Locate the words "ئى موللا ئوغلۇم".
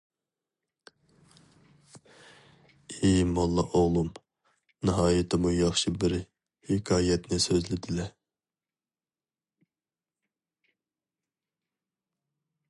2.95-4.09